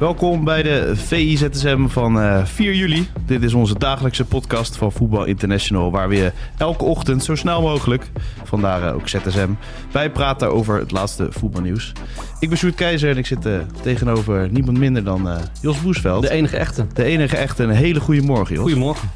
[0.00, 3.08] Welkom bij de VIZSM van eh, 4 juli.
[3.26, 7.62] Dit is onze dagelijkse podcast van Voetbal International, waar we je elke ochtend zo snel
[7.62, 8.10] mogelijk,
[8.44, 9.50] vandaar eh, ook ZSM,
[9.92, 11.92] bijpraten over het laatste voetbalnieuws.
[12.40, 16.22] Ik ben Sjoerd Keizer en ik zit eh, tegenover niemand minder dan eh, Jos Boesveld.
[16.22, 16.86] De enige echte.
[16.94, 17.62] De enige echte.
[17.62, 18.64] Een hele goede morgen, Jos.
[18.64, 19.10] Goedemorgen.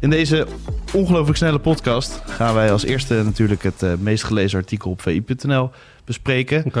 [0.00, 0.46] In deze
[0.92, 5.70] ongelooflijk snelle podcast gaan wij als eerste natuurlijk het eh, meest gelezen artikel op vi.nl
[6.04, 6.72] bespreken.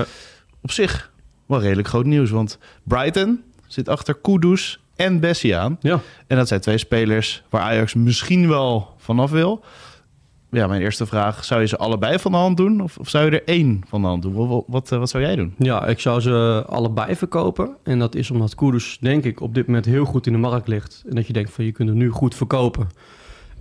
[0.62, 1.11] Op zich
[1.46, 5.76] wel redelijk groot nieuws, want Brighton zit achter Kudus en Bessie aan.
[5.80, 6.00] Ja.
[6.26, 9.64] En dat zijn twee spelers waar Ajax misschien wel vanaf wil.
[10.50, 12.80] Ja, mijn eerste vraag, zou je ze allebei van de hand doen?
[12.80, 14.34] Of, of zou je er één van de hand doen?
[14.34, 15.54] Wat, wat, eh, wat zou jij doen?
[15.58, 17.76] ja, ik zou ze allebei verkopen.
[17.82, 20.68] En dat is omdat Kudus, denk ik, op dit moment heel goed in de markt
[20.68, 21.02] ligt.
[21.08, 22.88] En dat je denkt van, je kunt hem nu goed verkopen.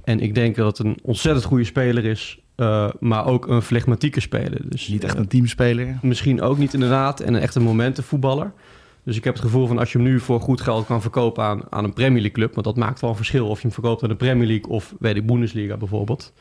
[0.03, 2.39] En ik denk dat het een ontzettend goede speler is.
[2.55, 4.59] Eh, maar ook een flegmatieke speler.
[4.69, 5.97] Dus Niet echt eh, een teamspeler.
[6.01, 7.19] Misschien ook niet inderdaad.
[7.19, 8.51] En een echte momentenvoetballer.
[9.03, 11.43] Dus ik heb het gevoel van als je hem nu voor goed geld kan verkopen
[11.43, 12.53] aan, aan een Premier League club.
[12.53, 14.95] Want dat maakt wel een verschil of je hem verkoopt aan de Premier League of
[14.99, 16.33] weet ik, Bundesliga bijvoorbeeld.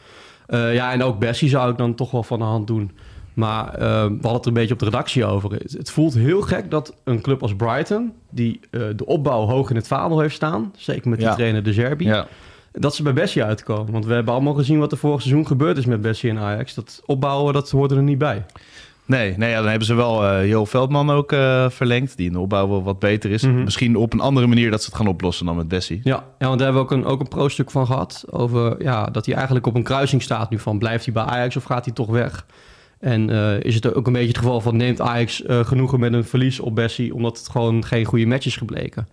[0.47, 2.91] Eh, ja, en ook Bessie zou ik dan toch wel van de hand doen.
[3.34, 5.53] Maar we hadden het er een beetje op de redactie over.
[5.53, 9.77] Het, het voelt heel gek dat een club als Brighton, die de opbouw hoog in
[9.77, 11.34] het vaandel heeft staan, zeker met die Ja.
[11.34, 12.27] trainer De Zerbi, Ja.
[12.72, 13.92] Dat ze bij Bessie uitkomen.
[13.92, 16.75] Want we hebben allemaal gezien wat er vorig seizoen gebeurd is met Bessie en Ajax.
[16.75, 18.44] Dat opbouwen, dat hoort er niet bij.
[19.10, 22.38] Nee, nee ja, dan hebben ze wel Jo Veldman ook eh, verlengd, die in de
[22.38, 23.42] opbouw wel wat beter is.
[23.42, 23.64] Mhm.
[23.64, 26.00] Misschien op een andere manier dat ze het gaan oplossen dan met Bessie.
[26.04, 28.25] Ja, ja want daar hebben we ook een, ook een pro-stuk van gehad.
[28.30, 30.78] Over ja, dat hij eigenlijk op een kruising staat nu van...
[30.78, 32.47] blijft hij bij Ajax of gaat hij toch weg?
[33.00, 34.76] En eh, is het ook een beetje het geval van...
[34.76, 37.14] neemt Ajax genoegen met een verlies op Bessie...
[37.14, 39.09] omdat het gewoon geen goede match is gebleken?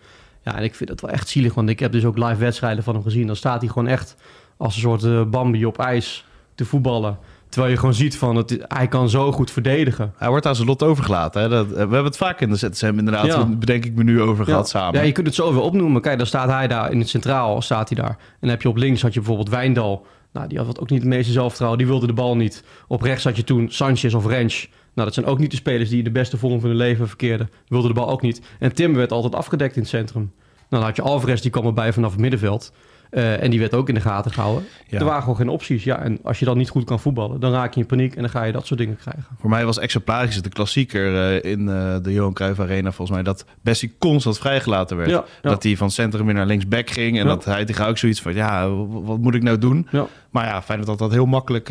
[0.48, 1.54] Ja, en ik vind het wel echt zielig.
[1.54, 3.28] Want ik heb dus ook live wedstrijden van hem gezien.
[3.28, 4.16] Dan staat hij gewoon echt
[4.58, 6.26] als een soort eh, Bambi op ijs
[6.56, 7.18] te voetballen.
[7.50, 8.36] Terwijl je gewoon ziet van...
[8.36, 10.14] Het, hij kan zo goed verdedigen.
[10.18, 11.42] Hij wordt aan zijn lot overgelaten.
[11.42, 11.50] Hè?
[11.50, 13.46] Dat, eh, we hebben het vaak in de ZSM inderdaad, Ja.
[13.46, 15.00] bedenk ik me nu over gehad samen.
[15.00, 16.02] Ja, je kunt het zo weer opnoemen.
[16.02, 18.10] Kijk, dan staat hij daar in het centraal, staat hij daar.
[18.20, 20.06] En dan heb je op links had je bijvoorbeeld Wijndal.
[20.34, 21.78] Nou, die had wat ook niet het meeste zelfvertrouwen.
[21.80, 22.64] Die wilde de bal niet.
[22.88, 24.66] Op rechts had je toen Sanchez of Rensch.
[24.98, 27.08] Nou, dat zijn ook niet de spelers die in de beste vorm van hun leven
[27.08, 27.50] verkeerden.
[27.68, 28.42] Wilde de bal ook niet.
[28.60, 30.32] En Timber werd altijd afgedekt in het centrum.
[30.56, 32.74] Nou, dan had je Alvarez, die kwam erbij vanaf het middenveld.
[33.10, 34.64] Eh, en die werd ook in de gaten gehouden.
[34.88, 35.00] Ja.
[35.00, 35.84] Er waren gewoon geen opties.
[35.84, 38.22] Ja, en als je dan niet goed kan voetballen, dan raak je in paniek en
[38.22, 39.26] dan ga je dat soort dingen krijgen.
[39.40, 43.18] Voor mij was exemplarisch het de klassieker eh, in eh, de Johan Cruijff Arena volgens
[43.18, 43.24] mij...
[43.24, 45.10] dat Bessie constant vrijgelaten werd.
[45.10, 45.50] Ja, ja.
[45.50, 47.20] Dat hij van centrum weer naar linksback ging.
[47.20, 49.88] En dat hij tegen ook zoiets van, ja, wat moet ik nou doen?
[49.92, 50.06] Ja.
[50.30, 51.70] Maar ja, Feyenoord had dat heel makkelijk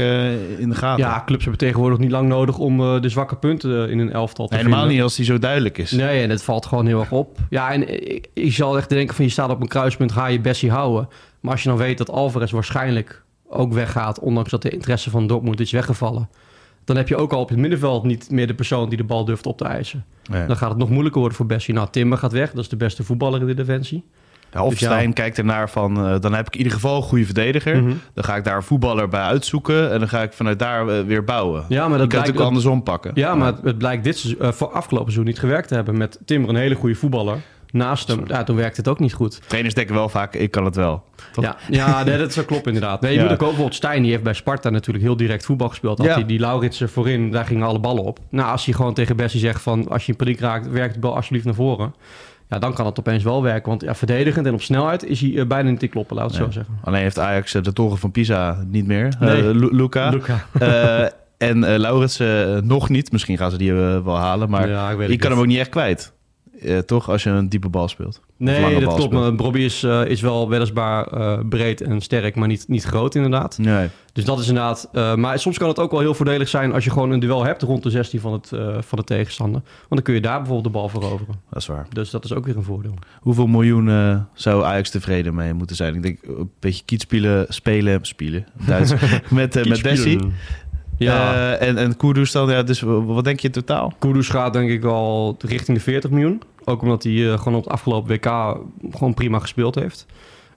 [0.58, 1.04] in de gaten.
[1.04, 4.52] Ja, clubs hebben tegenwoordig niet lang nodig om de zwakke punten in een elftal te
[4.54, 4.96] Nee, helemaal vinden.
[4.96, 5.90] niet als die zo duidelijk is.
[5.90, 7.38] Nee, en het valt gewoon heel erg op.
[7.50, 10.40] Ja, en ik, ik zal echt denken van je staat op een kruispunt, ga je
[10.40, 11.08] Bessie houden.
[11.40, 15.26] Maar als je dan weet dat Alvarez waarschijnlijk ook weggaat, ondanks dat de interesse van
[15.26, 16.28] Dortmund is weggevallen,
[16.84, 19.24] dan heb je ook al op het middenveld niet meer de persoon die de bal
[19.24, 20.04] durft op te eisen.
[20.30, 20.46] Nee.
[20.46, 21.74] Dan gaat het nog moeilijker worden voor Bessie.
[21.74, 24.04] Nou, Timber gaat weg, dat is de beste voetballer in de defensie.
[24.52, 25.12] Ja, Hofstein Dus ja.
[25.12, 27.82] kijkt ernaar van, eh, dan heb ik in ieder geval een goede verdediger.
[27.82, 27.94] Mhm.
[28.14, 31.04] Dan ga ik daar een voetballer bij uitzoeken en dan ga ik vanuit daar eh,
[31.04, 31.64] weer bouwen.
[31.68, 33.10] Ja, maar dat kan ook andersom pakken.
[33.14, 35.96] Ja, maar het, het blijkt dit eh, voor afgelopen seizoen niet gewerkt te hebben.
[35.96, 37.38] Met Timber een hele goede voetballer.
[37.72, 39.40] Naast hem, ja, toen werkte het ook niet goed.
[39.46, 41.04] Trainers denken wel vaak, ik kan het wel.
[41.32, 41.44] Toch?
[41.44, 43.00] Ja, ja nee, dat zou kloppen inderdaad.
[43.00, 43.22] Nee, je Ja.
[43.22, 45.98] moet ook bijvoorbeeld Stijn, die heeft bij Sparta natuurlijk heel direct voetbal gespeeld.
[45.98, 46.12] Had Ja.
[46.14, 48.18] hij die Lauritsen voorin, daar gingen alle ballen op.
[48.30, 50.98] Nou, als hij gewoon tegen Bessie zegt van, als je in paniek raakt, werk de
[50.98, 51.94] bal alsjeblieft naar voren.
[52.48, 53.68] Ja, dan kan het opeens wel werken.
[53.68, 56.34] Want ja, verdedigend en op snelheid is hij eh, bijna niet te kloppen, laat het
[56.38, 56.46] Nee.
[56.46, 56.74] zo zeggen.
[56.84, 59.14] Alleen heeft Ajax eh, de toren van Pisa niet meer.
[59.20, 59.36] Nee.
[59.48, 60.08] Eh, Lu- Luca.
[60.10, 60.46] Luca.
[60.58, 63.12] Eh, en Laurits eh, nog niet.
[63.12, 64.50] Misschien gaan ze die wel halen.
[64.50, 66.12] Maar Ja, je kan hem ook niet echt kwijt.
[66.60, 67.10] Eh, toch?
[67.10, 68.20] Als je een diepe bal speelt.
[68.36, 68.92] Nee, dat klopt.
[68.92, 69.10] speelt.
[69.10, 73.14] Maar Bobby is, eh, is wel weliswaar eh, breed en sterk, maar niet, niet groot
[73.14, 73.58] inderdaad.
[73.58, 73.88] Nee.
[74.12, 74.88] Dus dat is inderdaad...
[75.16, 77.62] maar soms kan het ook wel heel voordelig zijn als je gewoon een duel hebt
[77.62, 78.48] rond de 16 van, het,
[78.78, 79.60] van de tegenstander.
[79.60, 81.34] Want dan kun je daar bijvoorbeeld de bal veroveren.
[81.50, 81.86] Dat is waar.
[81.92, 82.94] Dus dat is ook weer een voordeel.
[83.20, 85.94] Hoeveel miljoen zou Ajax tevreden mee moeten zijn?
[85.94, 88.94] Ik denk een beetje kietspelen, spelen, spelen, Duits,
[89.28, 90.18] met, met Bessie.
[90.98, 93.92] Ja, Eh, en, en Kudus dan, ja, dus wat denk je in totaal?
[93.98, 96.42] Kudus gaat denk ik al richting de 40 miljoen.
[96.64, 98.58] Ook omdat hij eh, gewoon op het afgelopen WK
[98.96, 100.06] gewoon prima gespeeld heeft.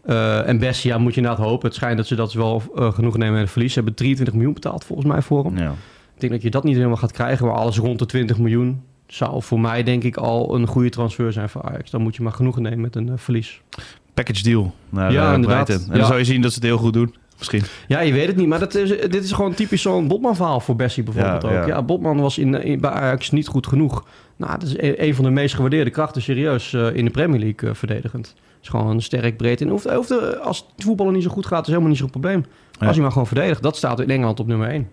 [0.05, 1.67] Eh, en Bessie, ja, moet je inderdaad hopen.
[1.67, 3.69] Het schijnt dat ze dat wel eh, genoeg nemen met het verlies.
[3.73, 5.57] Ze hebben 23 miljoen betaald volgens mij voor hem.
[5.57, 5.69] Ja.
[6.15, 8.81] Ik denk dat je dat niet helemaal gaat krijgen, maar alles rond de 20 miljoen
[9.07, 11.89] zou voor mij denk ik al een goede transfer zijn voor Ajax.
[11.91, 13.61] Dan moet je maar genoegen nemen met een eh, verlies.
[14.13, 15.69] Package deal naar Ja, ja, inderdaad.
[15.69, 15.93] En Ja.
[15.97, 17.15] dan zou je zien dat ze het heel goed doen.
[17.39, 17.61] Misschien.
[17.87, 20.75] Ja, je weet het niet, maar dat is, dit is gewoon typisch zo'n Botman-verhaal voor
[20.75, 21.55] Bessie bijvoorbeeld Ja, ook.
[21.55, 21.67] ja.
[21.67, 24.05] Ja, Botman was in, in, bij Ajax niet goed genoeg.
[24.35, 27.39] Nou, dat is een, een van de meest gewaardeerde krachten serieus eh, in de Premier
[27.39, 28.35] League eh, verdedigend.
[28.61, 29.61] is gewoon sterk breed.
[29.61, 32.09] En hoeft, hoeft, eh, als het voetballen niet zo goed gaat, is helemaal niet zo'n
[32.09, 32.45] probleem.
[32.79, 32.85] Ja.
[32.85, 33.63] Als hij maar gewoon verdedigt.
[33.63, 34.89] Dat staat in Engeland op nummer 1.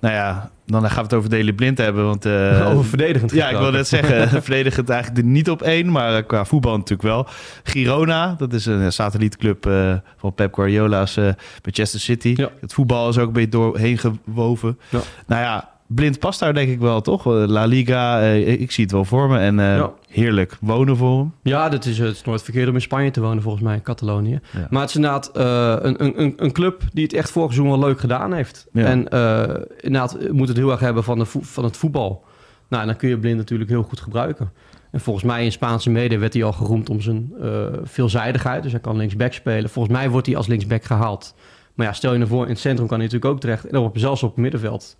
[0.00, 2.04] Nou ja, dan gaan we het over Daley Blind hebben.
[2.04, 5.90] Want, eh, Over verdedigend Ja, ik wil net zeggen, verdedigend eigenlijk er niet op één,
[5.90, 7.26] maar eh, qua voetbal natuurlijk wel.
[7.62, 9.68] Girona, dat is een eh, satellietclub
[10.16, 11.16] van Pep Guardiola's
[11.62, 12.32] Manchester City.
[12.36, 12.50] Ja.
[12.60, 14.78] Het voetbal is ook een beetje doorheen gewoven.
[14.88, 15.00] Ja.
[15.26, 17.24] Nou ja, Blind past daar denk ik wel, toch?
[17.24, 19.38] La Liga, eh, ik zie het wel voor me.
[19.38, 19.92] En eh, Ja.
[20.08, 21.32] heerlijk wonen voor hem.
[21.42, 23.82] Ja, dat is, het is nooit verkeerd om in Spanje te wonen, volgens mij, in
[23.82, 24.40] Catalonië.
[24.52, 24.66] Ja.
[24.70, 27.78] Maar het is inderdaad eh, een, een- een, een club die het echt vorig seizoen
[27.78, 28.66] wel leuk gedaan heeft.
[28.72, 28.84] Ja.
[28.84, 32.24] En eh, inderdaad moet het heel erg hebben van, de van het voetbal.
[32.68, 34.52] Nou, en dan kun je Blind natuurlijk heel goed gebruiken.
[34.90, 37.50] En volgens mij in Spaanse media werd hij al geroemd om zijn eh,
[37.82, 38.62] veelzijdigheid.
[38.62, 39.70] Dus hij kan linksback spelen.
[39.70, 41.34] Volgens mij wordt hij als linksback gehaald.
[41.74, 43.64] Maar ja, stel je ervoor, in het centrum kan hij natuurlijk ook terecht.
[43.64, 44.96] En dan zelfs op het middenveld.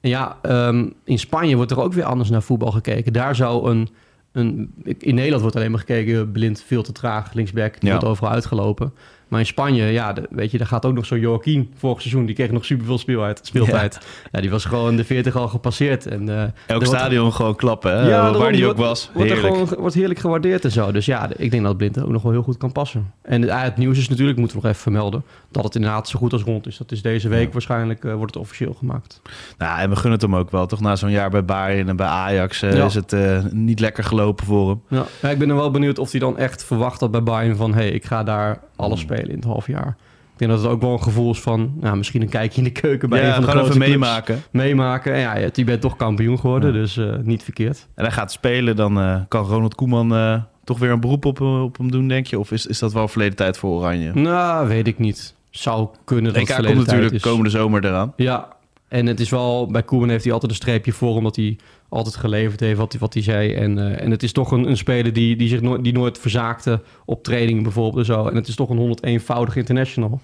[0.00, 3.12] En ja, ehm, in Spanje wordt er ook weer anders naar voetbal gekeken.
[3.12, 3.88] Daar zou een,
[4.32, 4.72] een...
[4.98, 7.76] In Nederland wordt alleen maar gekeken, blind, veel te traag, linksback.
[7.80, 7.90] Ja.
[7.90, 8.92] wordt overal uitgelopen.
[9.28, 12.26] Maar in Spanje, ja, de- weet je, daar gaat ook nog zo'n Joaquin vorig seizoen.
[12.26, 13.40] Die kreeg nog superveel speeltijd.
[13.42, 13.98] speeltijd.
[14.32, 14.40] Ja.
[14.40, 16.06] die was gewoon de 40 al gepasseerd.
[16.06, 18.08] En, eh, Elk wordt- stadion gewoon klappen, hè?
[18.08, 19.10] Ja, waar die ook wordt- was.
[19.14, 19.54] Wordt, er Heerlijk.
[19.66, 20.92] gewoon, wordt heerlijk gewaardeerd en zo.
[20.92, 23.12] Dus ja, ik denk dat Blind ook nog wel heel goed kan passen.
[23.22, 25.22] En het, het nieuws is natuurlijk, moeten we nog even vermelden...
[25.50, 26.76] dat het inderdaad zo goed als rond is.
[26.76, 27.52] Dat is deze week Ja.
[27.52, 29.20] waarschijnlijk, eh, wordt het officieel gemaakt.
[29.58, 30.80] Nou, en we gunnen het hem ook wel, toch?
[30.80, 32.84] Na zo'n jaar bij Bayern en bij Ajax eh, Ja.
[32.84, 33.14] is het
[33.52, 34.82] niet lekker gelopen voor hem.
[34.88, 35.04] Ja.
[35.22, 37.70] ja, ik ben er wel benieuwd of hij dan echt verwacht dat bij Bayern van...
[37.74, 39.08] hé, hey, ik ga daar alles Hmm.
[39.08, 39.96] spelen in het half jaar.
[40.32, 41.72] Ik denk dat het ook wel een gevoel is van...
[41.80, 43.90] Nou, misschien een kijkje in de keuken bij ja, een van de grote even clubs.
[43.90, 44.42] meemaken.
[44.50, 45.12] Meemaken.
[45.14, 46.78] En ja, je bent toch kampioen geworden, Ja.
[46.80, 47.86] dus eh, niet verkeerd.
[47.94, 51.40] En hij gaat spelen, dan eh, kan Ronald Koeman eh, toch weer een beroep op,
[51.40, 52.38] op hem doen, denk je?
[52.38, 54.12] Of is, is dat wel verleden tijd voor Oranje?
[54.14, 55.34] Nou, weet ik niet.
[55.50, 58.12] Zou kunnen dat komt verleden tijd natuurlijk komende zomer eraan.
[58.16, 58.48] Ja,
[58.88, 59.66] en het is wel...
[59.66, 61.14] Bij Koeman heeft hij altijd een streepje voor...
[61.14, 61.56] omdat hij
[61.88, 63.52] altijd geleverd heeft wat hij, wat hij zei.
[63.52, 66.18] En, eh, en het is toch een, een speler die, die, zich nooit, die nooit
[66.18, 68.26] verzaakte op trainingen bijvoorbeeld en zo.
[68.26, 70.20] En het is toch een 101-voudig international.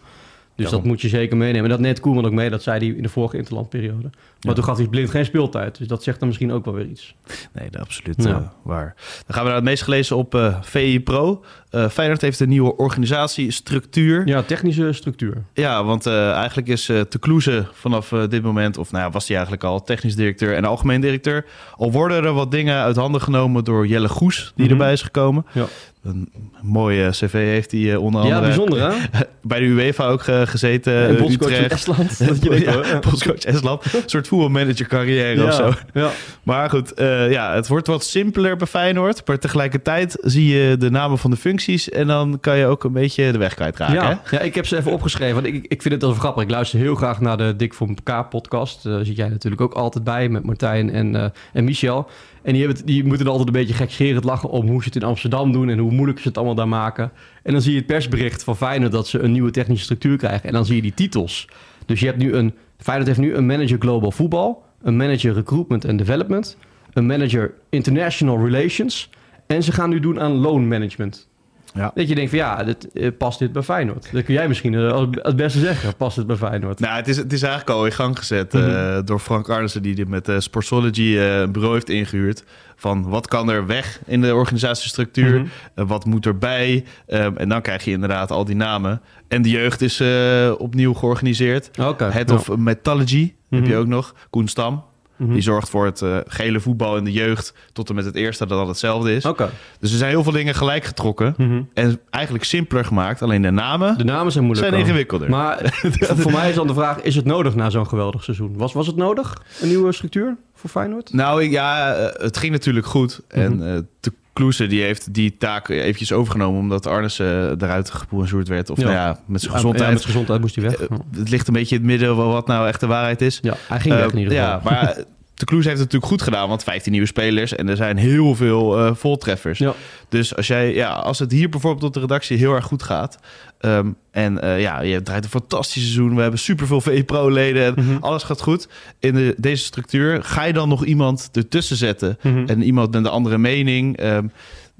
[0.56, 0.82] Dus Daarom.
[0.82, 1.64] dat moet je zeker meenemen.
[1.64, 4.02] En dat net Koeman ook mee, dat zei hij in de vorige interlandperiode.
[4.02, 4.52] Maar Ja.
[4.52, 5.78] toen gaf hij blind geen speeltijd.
[5.78, 7.14] Dus dat zegt dan misschien ook wel weer iets.
[7.52, 8.28] Nee, dat absoluut Ja.
[8.30, 8.94] eh, waar.
[8.96, 11.44] Dan gaan we naar het meest gelezen op eh VI Pro.
[11.70, 14.26] Eh Feyenoord heeft een nieuwe organisatiestructuur.
[14.26, 15.42] Ja, Ja, technische structuur.
[15.84, 18.78] want eh, eigenlijk is eh Te Kloeze vanaf dit moment...
[18.78, 21.44] of nou ja, was hij eigenlijk al technisch directeur en algemeen directeur.
[21.76, 24.52] Al worden er wat dingen uit handen genomen door Jelle Goes...
[24.56, 24.72] die Mhm.
[24.74, 25.46] erbij is gekomen.
[25.52, 25.64] Ja.
[26.02, 26.28] Een
[26.62, 28.40] mooie cv heeft hij onder andere...
[28.40, 28.96] Ja, bijzonder hè?
[29.42, 30.94] bij de UEFA ook gezeten.
[30.94, 31.72] en eh, bondscoach van Utrecht.
[31.72, 32.18] Estland.
[32.28, 32.86] Dat je denkt, ja, hoor.
[32.86, 32.98] Ja.
[32.98, 33.84] bondscoach Estland.
[33.94, 35.72] Een soort voetbalmanager carrière Ja, of zo.
[35.92, 36.10] Ja.
[36.42, 39.26] Maar goed, eh, ja, het wordt wat simpeler bij Feyenoord.
[39.26, 41.90] Maar tegelijkertijd zie je de namen van de functies...
[41.90, 43.94] en dan kan je ook een beetje de weg kwijtraken.
[43.94, 44.00] hè?
[44.00, 45.34] Ja, ja, ik heb ze even opgeschreven.
[45.34, 46.42] Want ik, ik vind het wel grappig.
[46.42, 48.82] Ik luister heel graag naar de Dik voor elkaar podcast.
[48.82, 52.08] Daar zit jij natuurlijk ook altijd bij met Martijn en, eh, en Michel.
[52.44, 55.02] En die, die moeten er altijd een beetje gekscherend lachen om hoe ze het in
[55.02, 57.12] Amsterdam doen en hoe moeilijk ze het allemaal daar maken.
[57.42, 60.48] En dan zie je het persbericht van Feyenoord dat ze een nieuwe technische structuur krijgen.
[60.48, 61.48] En dan zie je die titels.
[61.86, 65.88] Dus je hebt nu een, Feyenoord heeft nu een manager global voetbal, een manager recruitment
[65.88, 66.56] and development,
[66.92, 69.10] een manager international relations.
[69.46, 71.28] En ze gaan nu doen aan loan management.
[71.74, 71.90] Ja.
[71.94, 74.08] Dat je denkt van ja, dit, eh, past dit bij Feyenoord?
[74.12, 75.96] Dat kun jij misschien eh, als, als beste zeggen.
[75.96, 76.80] Past het bij Feyenoord?
[76.80, 78.68] Nou, het is, het is eigenlijk al in gang gezet Mhm.
[78.68, 79.82] eh, door Frank Arnissen...
[79.82, 82.44] die dit met eh, Sportsology eh, een bureau heeft ingehuurd.
[82.76, 85.38] Van wat kan er weg in de organisatiestructuur?
[85.40, 85.46] Mhm.
[85.74, 86.84] Eh, wat moet erbij?
[87.06, 89.00] Ehm, en dan krijg je inderdaad al die namen.
[89.28, 91.70] En de jeugd is eh, opnieuw georganiseerd.
[91.98, 92.34] Head ja.
[92.34, 93.70] of Metallurgy heb Mhm.
[93.70, 94.14] je ook nog.
[94.30, 94.84] Koen Stam.
[95.18, 98.46] Die zorgt voor het eh, gele voetbal in de jeugd tot en met het eerste
[98.46, 99.24] dat dat hetzelfde is.
[99.24, 99.50] Oké.
[99.80, 101.62] Dus er zijn heel veel dingen gelijk getrokken Mhm.
[101.74, 103.22] en eigenlijk simpeler gemaakt.
[103.22, 104.68] Alleen de namen De namen zijn moeilijk.
[104.68, 105.30] zijn ingewikkelder.
[105.30, 105.58] Maar
[106.20, 108.56] voor, mij is dan de vraag, is het nodig na zo'n geweldig seizoen?
[108.56, 111.12] Was, was het nodig, een nieuwe structuur voor Feyenoord?
[111.12, 113.20] Nou ja, eh, het ging natuurlijk goed.
[113.28, 118.70] En te Kloese die heeft die taak eventjes overgenomen omdat Arnissen eruit geboenzoerd werd.
[118.70, 118.84] Of Ja.
[118.84, 119.92] nou ja, met zijn Ja, gezondheid.
[119.92, 120.74] met gezondheid moest hij weg.
[120.74, 120.96] Eh.
[121.16, 123.38] Het ligt een beetje in het midden wat nou echt de waarheid is.
[123.42, 124.48] Ja, hij ging weg in Eh, ieder geval.
[124.48, 124.96] Ja, maar
[125.34, 128.34] de Kloes heeft het natuurlijk goed gedaan, want 15 nieuwe spelers en er zijn heel
[128.34, 129.58] veel eh, voltreffers.
[129.58, 129.72] Ja.
[130.08, 133.18] Dus als, jij, ja, als het hier bijvoorbeeld op de redactie heel erg goed gaat.
[133.64, 136.14] Ehm, en eh, ja, je draait een fantastisch seizoen.
[136.14, 137.96] We hebben superveel VE-pro-leden en Mhm.
[138.00, 138.68] alles gaat goed.
[138.98, 142.18] In de, deze structuur ga je dan nog iemand ertussen zetten.
[142.22, 142.44] Mhm.
[142.46, 143.96] En iemand met een andere mening.
[143.96, 144.26] ehm,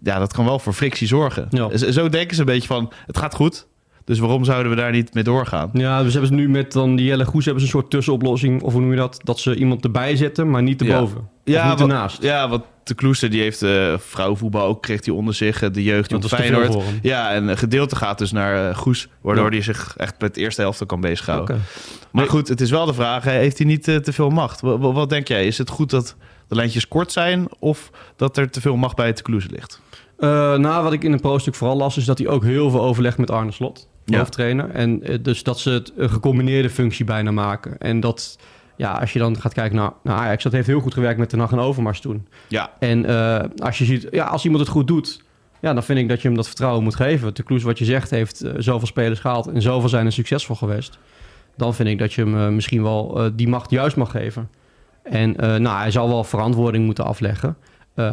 [0.03, 1.47] ja, dat kan wel voor frictie zorgen.
[1.51, 1.77] Ja.
[1.77, 3.67] Zo denken ze een beetje van, het gaat goed.
[4.05, 5.71] Dus waarom zouden we daar niet mee doorgaan?
[5.73, 8.63] Ja, dus hebben ze nu met dan die Jelle Goes hebben ze een soort tussenoplossing.
[8.63, 9.21] Of hoe noem je dat?
[9.23, 11.17] Dat ze iemand erbij zetten, maar niet erboven.
[11.19, 12.23] Of Ja, niet wat- ernaast.
[12.23, 15.63] Ja, want de Kloester die heeft eh vrouwenvoetbal ook, kreeg hij onder zich.
[15.63, 16.77] eh, De jeugd veel Feyenoord.
[17.03, 19.09] Ja, en een gedeelte gaat dus naar eh, Goes.
[19.21, 19.51] Waardoor Ja.
[19.51, 21.55] hij zich echt met de eerste helft kan bezighouden.
[21.57, 21.65] Oké.
[22.11, 23.25] Maar goed, het is wel de vraag.
[23.25, 24.61] Heeft hij niet te veel macht?
[24.61, 25.47] Wat, denk jij?
[25.47, 26.17] Is het goed dat
[26.49, 27.47] de lijntjes kort zijn?
[27.59, 29.81] Of dat er te veel macht bij de Kloester ligt?
[30.19, 33.19] Nou, wat ik in het pro-stuk vooral las, is dat hij ook heel veel overlegt
[33.19, 34.19] met Arne Slot, Ja.
[34.19, 34.71] hoofdtrainer.
[34.71, 37.79] En dus dat ze het een gecombineerde functie bijna maken.
[37.79, 38.39] En dat,
[38.77, 41.31] ja, als je dan gaat kijken naar, naar Ajax, dat heeft heel goed gewerkt met
[41.31, 42.27] de Nacht en Overmars toen.
[42.49, 45.23] Ja, En eh, als je ziet, ja, als iemand het goed doet,
[45.61, 47.35] ja, dan vind ik dat je hem dat vertrouwen moet geven.
[47.35, 50.57] De Kloes, wat je zegt, heeft eh, zoveel spelers gehaald en zoveel zijn er succesvol
[50.57, 50.99] geweest.
[51.57, 54.51] Dan vind ik dat je hem eh, misschien wel die macht juist mag geven.
[55.03, 57.57] En nou, hij zal wel verantwoording moeten afleggen.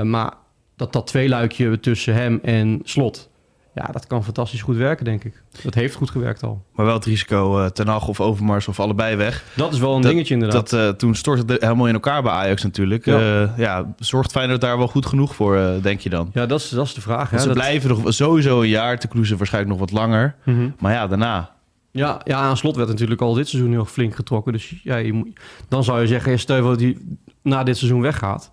[0.01, 0.33] Maar
[0.75, 3.29] dat dat tweeluikje tussen hem en Slot,
[3.75, 5.41] ja, dat kan fantastisch goed werken, denk ik.
[5.63, 6.63] Dat heeft goed gewerkt al.
[6.75, 9.43] maar wel het risico eh Ten Hag of Overmars of allebei weg.
[9.55, 10.69] Dat is wel een Dat- dingetje inderdaad.
[10.69, 13.05] Dat, eh, toen stortte het helemaal in elkaar bij Ajax natuurlijk.
[13.05, 13.19] Ja.
[13.19, 16.29] Ja, ja zorgt Feyenoord daar wel goed genoeg voor, denk je dan?
[16.33, 17.29] ja, dat is, dat is de vraag.
[17.29, 17.39] Hè.
[17.39, 18.99] ze Dat- blijven nog sowieso een jaar.
[18.99, 20.35] Te Kloeze waarschijnlijk nog wat langer.
[20.45, 20.69] Mhm.
[20.79, 21.49] Maar ja, daarna.
[21.91, 24.53] Ja, ja, aan slot werd natuurlijk al dit seizoen heel flink getrokken.
[24.53, 25.27] Dus ja, je moet,
[25.69, 26.37] dan zou je zeggen, ja,
[26.77, 26.97] hij
[27.41, 28.49] na dit seizoen weggaat.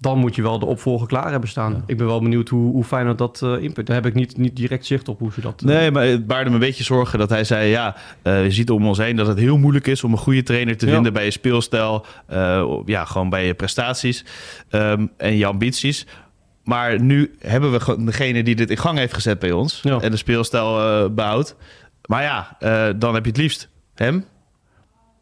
[0.00, 1.82] Dan moet je wel de opvolger klaar hebben staan.
[1.86, 3.86] Ik ben wel benieuwd hoe, hoe Feyenoord dat eh input.
[3.86, 5.60] Daar heb ik niet, niet direct zicht op hoe ze dat...
[5.62, 7.68] Nee, maar het baarde me een beetje zorgen dat hij zei...
[7.68, 10.04] ja, eh, je ziet om ons heen dat het heel moeilijk is...
[10.04, 10.92] om een goede trainer te Ja.
[10.92, 12.06] vinden bij je speelstijl.
[12.26, 14.24] eh, ja, gewoon bij je prestaties
[14.70, 16.06] ehm, en je ambities.
[16.64, 19.80] Maar nu hebben we degene die dit in gang heeft gezet bij ons...
[19.82, 20.00] Ja.
[20.00, 21.56] en de speelstijl eh behoudt.
[22.06, 24.24] Maar ja, eh, dan heb je het liefst hem...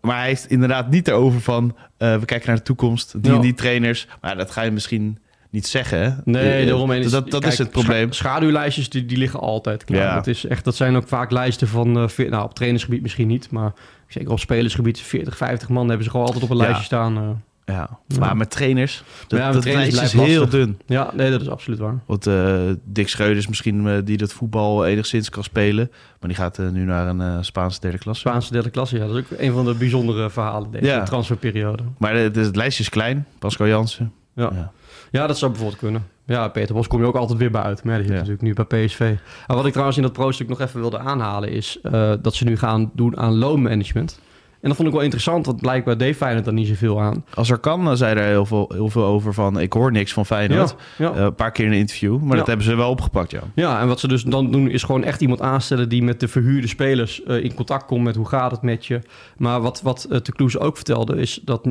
[0.00, 1.76] Maar hij heeft inderdaad niet erover van...
[1.96, 3.36] eh, we kijken naar de toekomst, die Ja.
[3.36, 4.06] en die trainers.
[4.20, 5.18] Maar dat ga je misschien
[5.50, 5.98] niet zeggen.
[6.02, 6.10] hè?
[6.24, 8.12] Nee, Eh, dat, dat, is het probleem.
[8.12, 10.00] scha- Schaduwlijstjes, die, die liggen altijd klaar.
[10.00, 10.14] Ja.
[10.14, 11.98] Dat, is echt, dat zijn ook vaak lijsten van...
[12.16, 13.72] eh, nou, op trainersgebied misschien niet, maar...
[14.08, 16.62] Zeker op spelersgebied, 40, 50 man hebben ze gewoon altijd op een Ja.
[16.62, 17.16] lijstje staan.
[17.16, 17.22] eh.
[17.72, 17.98] Ja.
[18.18, 20.78] Maar met trainers, dat, Ja, dat trainers is heel dun.
[20.86, 21.98] Ja, nee, dat is absoluut waar.
[22.06, 25.90] Want eh, Dick Schreuders misschien eh, die dat voetbal enigszins kan spelen.
[26.20, 28.28] Maar die gaat eh, nu naar een Spaanse derde klasse.
[28.28, 29.06] Spaanse derde klasse, ja.
[29.06, 31.02] Dat is ook een van de bijzondere verhalen deze Ja.
[31.02, 31.82] transferperiode.
[31.98, 33.26] Maar het, het lijstje is klein.
[33.38, 34.12] Pascal Jansen.
[34.34, 34.50] Ja.
[34.54, 34.72] Ja.
[35.10, 36.06] Ja, dat zou bijvoorbeeld kunnen.
[36.26, 37.84] Ja, Peter Bos kom je ook altijd weer bij uit.
[37.84, 38.12] Maar zit Ja.
[38.14, 39.14] natuurlijk nu bij PSV.
[39.46, 41.48] Maar wat ik trouwens in dat pro-stuk nog even wilde aanhalen...
[41.50, 41.78] is
[42.22, 44.20] dat ze nu gaan doen aan loonmanagement.
[44.68, 47.24] En dat vond ik wel interessant, want blijkbaar deed Feyenoord daar niet zoveel aan.
[47.34, 49.60] Als er kan, dan zei er heel veel, heel veel over van...
[49.60, 50.74] ik hoor niks van Feyenoord.
[50.98, 51.12] ja.
[51.12, 52.18] Eh, een paar keer in een interview.
[52.20, 52.36] Maar Ja.
[52.36, 53.40] dat hebben ze wel opgepakt, ja.
[53.54, 56.28] Ja, en wat ze dus dan doen is gewoon echt iemand aanstellen die met de
[56.28, 59.00] verhuurde spelers eh, in contact komt met hoe gaat het met je.
[59.36, 60.08] Maar wat, wat
[60.38, 61.68] uh, ook vertelde is dat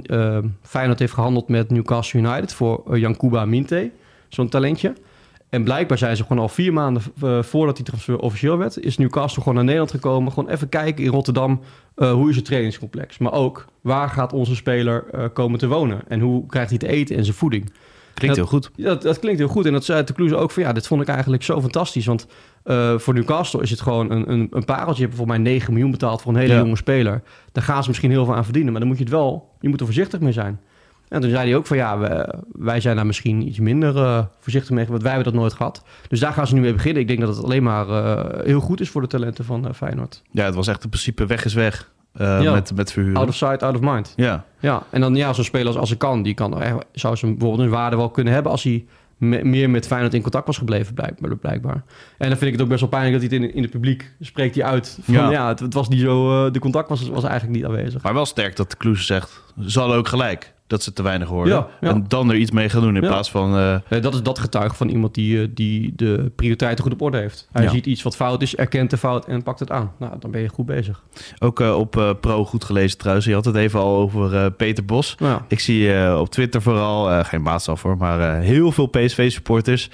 [0.61, 3.91] Feyenoord heeft gehandeld met Newcastle United voor Jankuba Minte,
[4.27, 4.93] zo'n talentje.
[5.49, 8.97] En blijkbaar zijn ze gewoon al vier maanden uh, voordat die transfer officieel werd, is
[8.97, 10.31] Newcastle gewoon naar Nederland gekomen.
[10.31, 11.59] Gewoon even kijken in Rotterdam,
[11.95, 13.17] uh, hoe is het trainingscomplex?
[13.17, 16.01] Maar ook, waar gaat onze speler uh, komen te wonen?
[16.07, 17.71] En hoe krijgt hij te eten en zijn voeding?
[18.13, 18.71] Klinkt dat, heel goed.
[18.75, 19.65] Ja, dat, dat, klinkt heel goed.
[19.65, 22.05] En dat zei de Kloes ook van, ja, dit vond ik eigenlijk zo fantastisch.
[22.05, 22.27] Want
[22.97, 25.01] voor Newcastle is het gewoon een, een, een pareltje.
[25.01, 26.59] Je hebt voor mij 9 miljoen betaald voor een hele ja.
[26.59, 27.21] jonge speler.
[27.51, 28.71] Daar gaan ze misschien heel veel aan verdienen.
[28.71, 30.59] Maar dan moet je het wel, je moet er voorzichtig mee zijn.
[31.07, 34.71] En toen zei hij ook van ja, wij zijn daar misschien iets minder uh, voorzichtig
[34.71, 35.83] mee, want wij hebben dat nooit gehad.
[36.07, 37.01] Dus daar gaan ze nu mee beginnen.
[37.01, 39.73] Ik denk dat het alleen maar uh, heel goed is voor de talenten van uh,
[39.73, 40.21] Feyenoord.
[40.31, 42.53] Ja, het was echt in principe weg is weg ja.
[42.53, 43.17] met, met verhuren.
[43.17, 44.13] Out of sight, out of mind.
[44.15, 44.45] Ja.
[44.59, 47.69] Ja, en dan ja, zo'n speler als, als kan, die kan, zou ze bijvoorbeeld een
[47.69, 48.85] waarde wel kunnen hebben als hij
[49.17, 51.83] me, meer met Feyenoord in contact was gebleven, blijk, blijkbaar.
[52.17, 53.71] En dan vind ik het ook best wel pijnlijk dat hij het in, in het
[53.71, 54.99] publiek spreekt hij uit.
[55.01, 58.01] Van, ja, ja het, het, was niet zo, de contact was, was eigenlijk niet aanwezig.
[58.01, 61.49] Maar wel sterk dat de Kloes zegt, zal ook gelijk dat ze te weinig horen.
[61.49, 61.89] Ja, ja.
[61.89, 63.07] En dan er iets mee gaan doen in ja.
[63.07, 63.57] plaats van...
[63.57, 63.75] Uh...
[63.89, 67.17] Nee, dat is dat getuige van iemand die, uh, die de prioriteiten goed op orde
[67.17, 67.47] heeft.
[67.51, 69.91] Hij ziet iets wat fout is, erkent de fout en pakt het aan.
[69.99, 71.03] Nou, dan ben je goed bezig.
[71.39, 73.25] Ook uh, op Pro goed gelezen trouwens.
[73.25, 75.15] Je had het even al over Peter Bos.
[75.19, 75.45] Ja.
[75.47, 79.89] Ik zie op Twitter vooral, geen maatstaf voor, maar heel veel PSV-supporters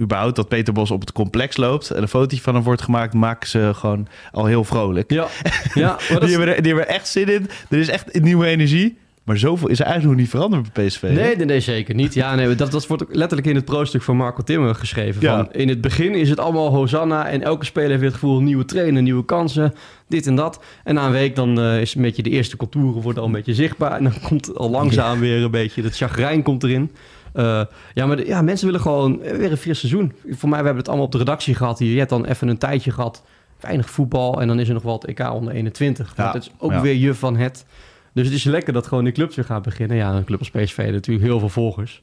[0.00, 3.14] überhaupt dat Peter Bos op het complex loopt en een foto van hem wordt gemaakt,
[3.14, 5.10] maken ze gewoon al heel vrolijk.
[5.10, 5.26] Ja,
[5.74, 7.48] ja die, hebben er, die hebben er echt zin in.
[7.68, 8.98] Er is echt nieuwe energie.
[9.24, 11.02] Maar zoveel is er eigenlijk nog niet veranderd bij PSV.
[11.02, 12.14] Nee, nee, nee, zeker niet.
[12.14, 15.20] Ja, nee, dat, dat wordt ook letterlijk in het pro-stuk van Marco Timmer geschreven.
[15.22, 15.36] Ja.
[15.36, 18.40] Van, in het begin is het allemaal Hosanna en elke speler heeft weer het gevoel
[18.40, 19.74] nieuwe trainer, nieuwe kansen,
[20.08, 20.62] dit en dat.
[20.84, 23.34] En na een week dan eh, is een beetje de eerste contouren worden al een
[23.34, 26.90] beetje zichtbaar en dan komt al langzaam weer een beetje het chagrijn komt erin.
[27.32, 27.62] Eh,
[27.94, 30.12] ja, maar de- ja, mensen willen gewoon weer een fris seizoen.
[30.30, 31.92] Voor mij, we hebben het allemaal op de redactie gehad hier.
[31.92, 33.22] Je hebt dan even een tijdje gehad,
[33.60, 36.12] weinig voetbal en dan is er nog wel het EK onder 21.
[36.16, 37.64] Ja, Maar dat is ook weer je van het.
[38.12, 39.96] Dus het is lekker dat gewoon de clubs weer gaan beginnen.
[39.96, 42.02] Ja, een club als PSV natuurlijk heel veel volgers.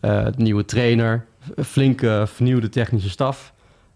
[0.00, 1.26] Eh, nieuwe trainer,
[1.64, 3.52] flinke vernieuwde technische staf.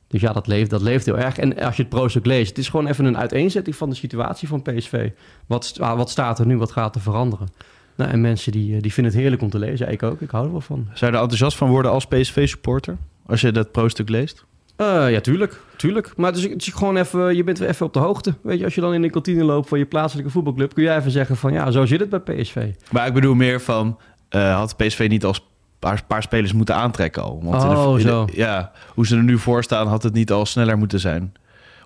[0.06, 1.38] Dus ja, dat leeft, dat leeft heel erg.
[1.38, 4.49] En als je het pro-stuk leest, het is gewoon even een uiteenzetting van de situatie
[4.49, 5.11] van PSV.
[5.47, 7.49] Wat, ah, wat staat er nu, wat gaat er veranderen?
[7.97, 9.90] Nou, en mensen die, eh, die vinden het heerlijk om te lezen.
[9.90, 10.87] Ik ook, ik hou er wel van.
[10.92, 12.97] Zou je er enthousiast van worden als PSV-supporter?
[13.26, 14.44] Als je dat pro-stuk leest?
[14.76, 16.12] Eh, ja, tuurlijk, tuurlijk.
[16.16, 18.35] Maar het is gewoon even, je bent weer even op de hoogte.
[18.43, 20.97] Weet je, als je dan in de kantine loopt van je plaatselijke voetbalclub, kun jij
[20.97, 22.69] even zeggen van ja, zo zit het bij PSV.
[22.90, 23.99] Maar ik bedoel meer van...
[24.28, 25.47] eh, had PSV niet als
[25.78, 27.40] paar, paar spelers moeten aantrekken al?
[27.43, 28.26] Want in de- Oh, in de- zo.
[28.33, 31.33] ja, hoe ze er nu voor staan, had het niet al sneller moeten zijn.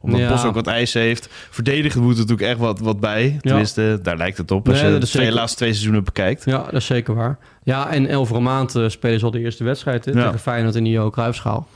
[0.01, 0.29] Omdat Ja.
[0.29, 1.29] Bos ook wat ijs heeft.
[1.51, 3.37] Verdedigen moet er natuurlijk echt wat, wat bij.
[3.41, 4.69] Tenminste, daar lijkt het op.
[4.69, 6.45] Als je de twee, laatste twee seizoenen bekijkt.
[6.45, 7.39] Ja, dat is zeker waar.
[7.63, 10.25] Ja, en over een maand spelen ze al de eerste wedstrijd hè, Ja.
[10.25, 11.67] tegen Feyenoord in de Johan Cruijffschaal.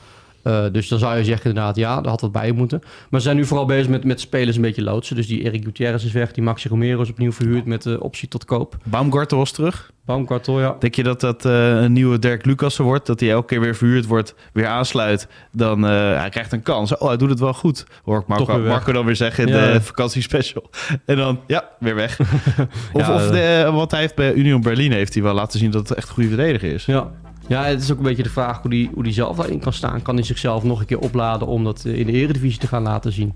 [0.43, 2.81] Eh, dus dan zou je zeggen inderdaad, ja, daar had wat bij moeten.
[3.09, 5.15] Maar ze zijn nu vooral bezig met, met spelers een beetje loodsen.
[5.15, 8.27] Dus die Eric Gutierrez is weg, die Maxi Romero is opnieuw verhuurd met de optie
[8.27, 8.77] tot koop.
[8.83, 9.91] Baumgartel was terug.
[10.05, 10.75] Baumgartel, ja.
[10.79, 13.05] Denk je dat dat eh, een nieuwe Dirk Lucassen wordt?
[13.05, 15.27] Dat hij elke keer weer verhuurd wordt, weer aansluit.
[15.51, 16.97] Dan eh hij krijgt een kans.
[16.97, 17.85] Oh, hij doet het wel goed.
[18.03, 18.59] Hoor ik Marco.
[18.59, 20.69] Marco dan weer zeggen in Ja, de vakantiespecial.
[21.05, 22.19] En dan, ja, weer weg.
[22.93, 23.31] of Ja, of eh.
[23.31, 26.07] de, wat hij heeft bij Union Berlin heeft hij wel laten zien dat het echt
[26.07, 26.85] een goede verdediger is.
[26.85, 27.11] Ja.
[27.47, 29.73] Ja, het is ook een beetje de vraag hoe die, hoe die zelf daarin kan
[29.73, 30.01] staan.
[30.01, 32.83] Kan hij zichzelf nog een keer opladen om dat eh, in de eredivisie te gaan
[32.83, 33.33] laten zien?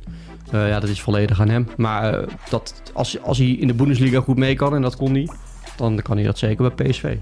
[0.52, 1.68] Eh, ja, dat is volledig aan hem.
[1.78, 5.14] Maar eh, dat, als, als hij in de Bundesliga goed mee kan, en dat kon
[5.14, 5.30] hij,
[5.76, 7.18] dan kan hij dat zeker bij PSV.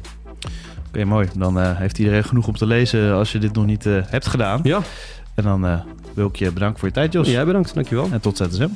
[0.96, 1.28] Oké, mooi.
[1.36, 4.28] Dan eh, heeft iedereen genoeg om te lezen als je dit nog niet eh, hebt
[4.28, 4.60] gedaan.
[4.64, 4.82] Ja,
[5.34, 5.80] En dan eh,
[6.14, 7.28] wil ik je bedanken voor je tijd, Jos.
[7.28, 7.74] jij bedankt.
[7.74, 8.08] Dankjewel.
[8.12, 8.68] En tot ZSM.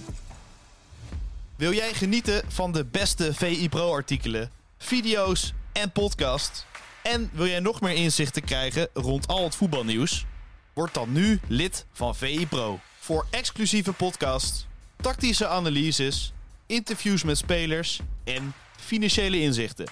[1.55, 6.65] Wil jij genieten van de beste VI Pro artikelen, video's en podcast?
[7.09, 10.25] En wil jij nog meer inzichten krijgen rond al het voetbalnieuws?
[10.73, 12.79] Word dan nu lid van VI Pro.
[12.99, 14.67] Voor exclusieve podcasts,
[15.01, 16.33] tactische analyses,
[16.65, 19.87] interviews met spelers en financiële inzichten.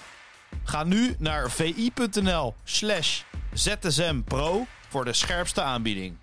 [0.64, 6.16] Ga nu naar vi.nl slash zsmpro voor de scherpste aanbieding.